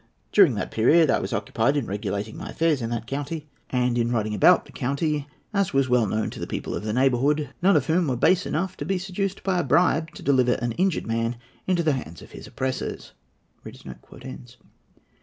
During 0.31 0.55
that 0.55 0.71
period 0.71 1.11
I 1.11 1.19
was 1.19 1.31
occupied 1.31 1.77
in 1.77 1.85
regulating 1.85 2.35
my 2.35 2.49
affairs 2.49 2.81
in 2.81 2.89
that 2.89 3.05
county, 3.05 3.45
and 3.69 3.99
in 3.99 4.11
riding 4.11 4.33
about 4.33 4.65
the 4.65 4.71
county, 4.71 5.27
as 5.53 5.73
was 5.73 5.89
well 5.89 6.07
known 6.07 6.31
to 6.31 6.39
the 6.39 6.47
people 6.47 6.73
of 6.73 6.83
the 6.83 6.91
neighbourhood, 6.91 7.49
none 7.61 7.77
of 7.77 7.85
whom 7.85 8.07
were 8.07 8.15
base 8.15 8.47
enough 8.47 8.75
to 8.77 8.83
be 8.85 8.97
seduced 8.97 9.43
by 9.43 9.59
a 9.59 9.63
bribe 9.63 10.09
to 10.15 10.23
deliver 10.23 10.53
an 10.53 10.71
injured 10.71 11.05
man 11.05 11.35
into 11.67 11.83
the 11.83 11.93
hands 11.93 12.23
of 12.23 12.31
his 12.31 12.47
oppressors." 12.47 13.11